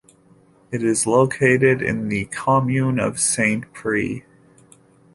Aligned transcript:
It 0.71 0.81
is 0.81 1.05
located 1.05 1.83
in 1.83 2.09
the 2.09 2.25
commune 2.25 2.99
of 2.99 3.19
Saint-Prix. 3.19 4.25